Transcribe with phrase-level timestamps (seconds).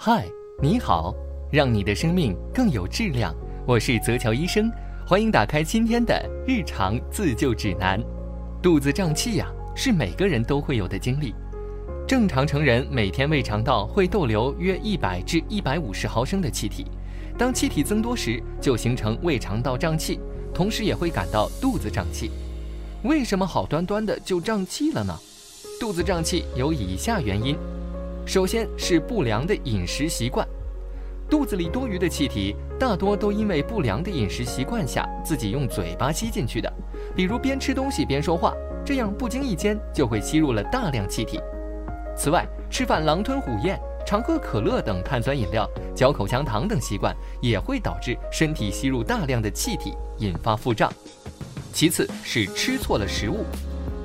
[0.00, 0.24] 嗨，
[0.62, 1.12] 你好，
[1.50, 3.34] 让你的生命更有质量。
[3.66, 4.70] 我是泽乔医生，
[5.04, 6.14] 欢迎打开今天的
[6.46, 8.00] 日常自救指南。
[8.62, 11.34] 肚子胀气呀，是每个人都会有的经历。
[12.06, 16.86] 正常成人每天胃肠道会逗留约一百至一百五十毫升的气体，
[17.36, 20.20] 当气体增多时，就形成胃肠道胀气，
[20.54, 22.30] 同时也会感到肚子胀气。
[23.02, 25.18] 为什么好端端的就胀气了呢？
[25.80, 27.56] 肚子胀气有以下原因。
[28.28, 30.46] 首先是不良的饮食习惯，
[31.30, 36.70] 肚子里多余的气体大多都因为不良的饮食习惯下自己用嘴巴吸进去的，
[37.16, 38.52] 比如边吃东西边说话，
[38.84, 41.40] 这样不经意间就会吸入了大量气体。
[42.14, 50.92] 此外，吃饭狼吞虎咽、常喝可乐等碳酸饮料、嚼口香糖等习惯也会导致身体吸入大量的气体，引发腹胀。
[51.72, 53.46] 其次是吃错了食物，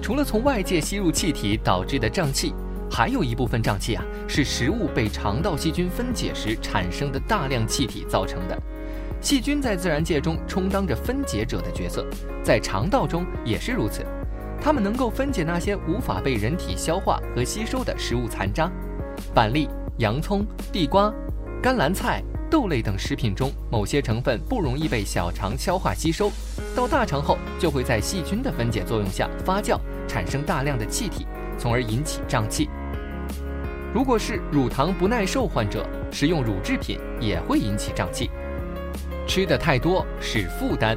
[0.00, 2.54] 除了从外界吸入气体导致的胀气。
[2.96, 8.58] 还有一部分胀气啊，是食物被肠道细菌分解时产生的大量气体造成的。
[9.20, 12.06] 细菌在自然界中充当着分解者的角色，
[12.42, 14.02] 在肠道中也是如此。
[14.58, 18.72] 它们能够分解那些无法被人体消化和吸收的食物残渣。
[19.34, 21.12] 板栗、洋葱、地瓜、
[21.62, 26.32] 甘蓝菜、豆类等食品中某些成分不容易被小肠消化吸收，
[26.74, 31.26] 到大肠后就会在细菌的分解作用下发酵，产生大量的气体。
[31.58, 32.68] 从而引起胀气。
[33.96, 38.30] 如果是乳糖不耐受患者，食用乳制品也会引起胀气。
[39.26, 40.94] 吃的太多是负担。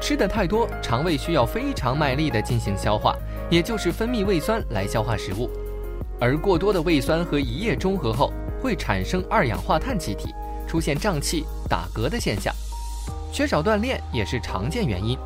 [0.00, 3.14] 吃的太多，肠胃需要非常卖力地进行消化，
[3.48, 5.48] 也就是分泌胃酸来消化食物。
[6.18, 10.34] 而过多的胃酸和胰液中和后，会产生二氧化碳气体，
[10.66, 12.52] 出现胀气、打嗝的现象。
[13.32, 15.16] 缺少锻炼也是常见原因。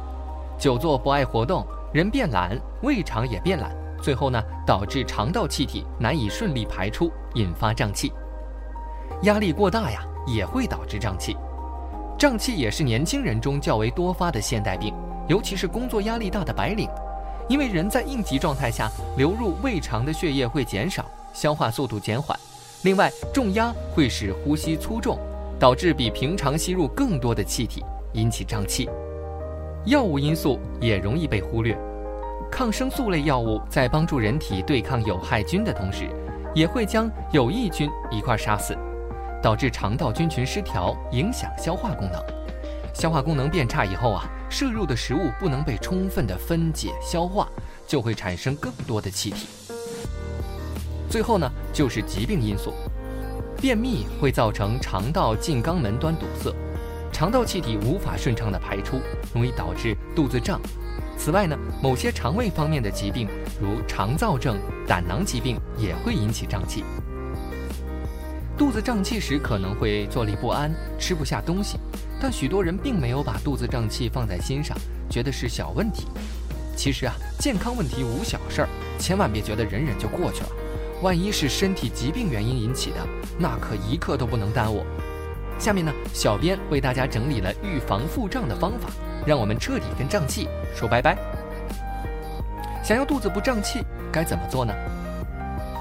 [0.59, 3.75] 久坐不爱活动，人变懒，胃肠也变懒。
[4.01, 8.13] 最后呢，导致肠道气体难以顺利排出，引发胀气。
[9.23, 11.37] 压力过大呀，也会导致胀气。
[12.19, 14.95] 胀气也是年轻人中较为多发的现代病，
[15.29, 16.89] 尤其是工作压力大的白领。
[17.49, 22.39] 因为人在应急状态下，流入胃肠的血液会减少，消化速度减缓。
[22.83, 25.19] 另外，重压会使呼吸粗重，
[25.59, 28.89] 导致比平常吸入更多的气体，引起胀气。
[29.87, 31.77] 药物因素也容易被忽略。
[32.51, 36.09] 抗生素类药物在帮助人体对抗有害菌的同时，
[36.55, 38.77] 也会将有益菌一块杀死，
[39.43, 42.23] 导致肠道菌群失调，影响消化功能。
[42.93, 47.49] 消化功能变差以后啊，摄入的食物不能被充分的分解消化，
[47.87, 49.47] 就会产生更多的气体。
[51.09, 52.75] 最后呢，就是疾病因素，
[53.61, 56.53] 便秘会造成肠道进肛门端堵塞，
[57.13, 59.01] 肠道气体无法顺畅的排出，
[59.33, 60.61] 容易导致肚子胀。
[61.23, 63.29] 此外呢，某些肠胃方面的疾病，
[63.61, 66.83] 如肠燥症、胆囊疾病，也会引起胀气。
[68.57, 71.79] 肚子胀气时可能会坐立不安，吃不下东西，
[72.19, 74.75] 但许多人并没有把肚子胀气放在心上，
[75.11, 76.07] 觉得是小问题。
[76.75, 80.49] 其实啊，健康问题无小事儿，千万别觉得忍忍就过去了。
[81.03, 83.07] 万一是身体疾病原因引起的，
[83.39, 84.87] 那可一刻都不能耽误。
[85.59, 88.89] 下面呢，小编为大家整理了预防腹胀的方法。
[89.27, 91.17] 让我们彻底跟胀气说拜拜。
[92.83, 94.75] 想要肚子不胀气，该怎么做呢？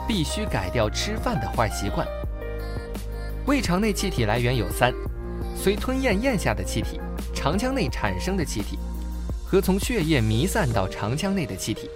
[0.08, 2.06] 必须改掉吃饭的坏习惯。
[3.46, 4.94] 胃肠内气体来源有三：
[5.56, 7.00] 随吞咽咽下的气体、
[7.34, 8.78] 肠腔内产生的气体
[9.46, 11.90] 和从血液弥散到肠腔内的气体。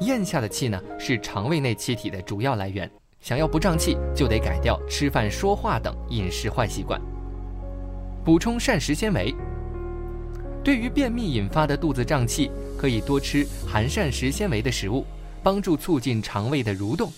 [0.00, 2.90] 咽下的气呢，是肠胃内气体的主要来源。
[3.20, 7.00] 想要不胀气，就得改掉吃饭、说话等饮食坏习惯，
[8.22, 9.34] 补充膳食纤维。
[10.64, 15.04] 对于便秘引发的肚子胀气，可以多吃含膳食纤维的食物，
[15.42, 17.12] 帮助促进肠胃的蠕动。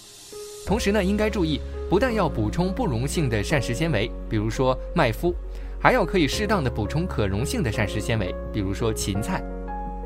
[0.67, 5.33] 同时呢，应该注意，不但要补充不溶性的膳食纤维，比如说麦麸，
[5.81, 9.41] 还要可以适当的补充可溶性的膳食纤维，比如说芹菜。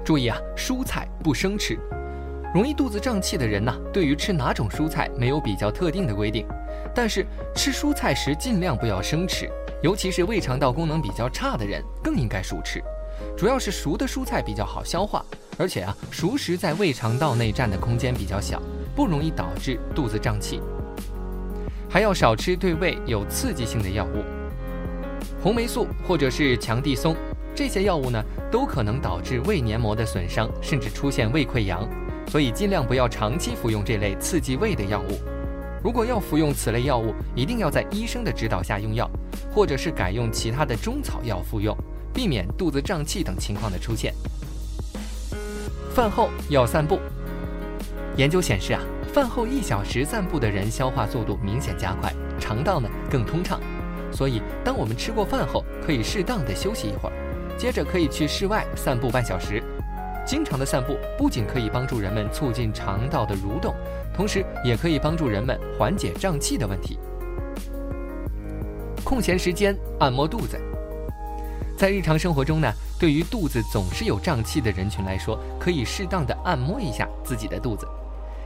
[0.04, 1.78] 注意啊，蔬菜不生吃。
[2.52, 6.46] 容易肚子胀气的人呢，对于吃哪种蔬菜没有比较特定的规定，
[6.94, 7.24] 但是
[7.56, 9.48] 吃蔬菜时尽量不要生吃，
[9.82, 12.82] 尤其是胃肠道功能比较差的人，更应该熟吃。
[13.36, 15.24] 主要是熟的蔬菜比较好消化，
[15.56, 18.60] 而且啊，熟食在胃肠道内占的空间比较小，
[18.94, 20.60] 不容易导致肚子胀气。
[21.88, 24.22] 还要少吃对胃有刺激性的药物，
[25.42, 27.16] 红霉素或者是强地松
[27.54, 31.88] 这些药物呢，都可能导致胃黏膜的损伤，甚至出现胃溃疡，
[32.28, 35.18] 所以尽量不要长期服用这类刺激胃的药物。
[35.82, 39.10] 如果要服用此类药物，一定要在医生的指导下用药，
[39.52, 41.76] 或者是改用其他的中草药服用。
[42.12, 44.14] 避免肚子胀气等情况的出现。
[45.94, 46.98] 饭后要散步。
[48.16, 48.80] 研究显示啊，
[49.12, 53.60] 饭后一小时散步的人消化速度明显加快，肠道呢更通畅。
[54.12, 57.12] 所以，当我们吃过饭后，可以适当的休息一会儿，
[57.56, 59.62] 接着可以去室外散步半小时。
[60.26, 63.74] 经常的散步不仅可以帮助人们促进肠道的蠕动，
[64.14, 66.98] 同时也可以帮助人们缓解胀气的问题。
[69.02, 70.60] 空闲时间按摩肚子，
[71.80, 77.88] 在日常生活中呢，对于肚子总是有胀气的人群来说，可以适当的按摩一下自己的肚子。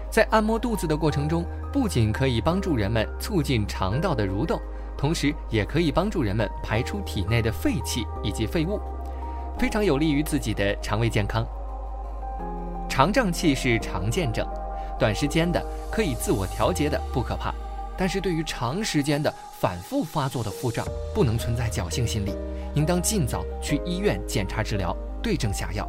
[0.08, 4.56] 在按摩肚子的过程中，不仅可以帮助人们促进肠道的蠕动，
[4.96, 8.81] 同时也可以帮助人们排出体内的废气以及废物，
[9.58, 11.44] 非常有利于自己的肠胃健康。
[12.88, 14.46] 肠胀气是常见症，
[14.96, 15.60] 短时间的
[15.90, 17.52] 可以自我调节的不可怕。
[17.96, 22.35] 但是对于长时间的反复发作的腹胀，不能存在侥幸心理，
[22.75, 25.88] 应当尽早去医院检查治疗，对症下药。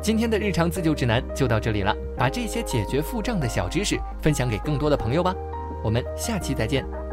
[0.00, 5.34] 今天的日常自救指南就到这里了，把这些解决腹胀的小知识分享给更多的朋友吧。
[5.82, 7.07] 我们下期再见。